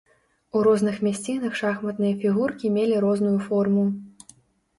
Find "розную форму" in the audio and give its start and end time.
3.05-3.85